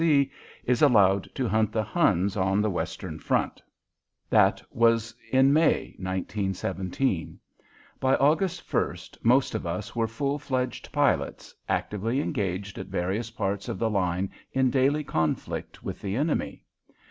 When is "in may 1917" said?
5.31-7.37